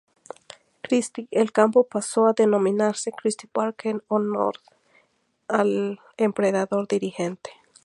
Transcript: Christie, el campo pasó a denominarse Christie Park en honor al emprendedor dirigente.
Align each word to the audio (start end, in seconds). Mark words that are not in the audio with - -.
Christie, 0.81 1.27
el 1.29 1.51
campo 1.51 1.83
pasó 1.83 2.25
a 2.25 2.33
denominarse 2.33 3.11
Christie 3.11 3.47
Park 3.53 3.85
en 3.85 4.01
honor 4.07 4.55
al 5.47 5.99
emprendedor 6.17 6.87
dirigente. 6.87 7.51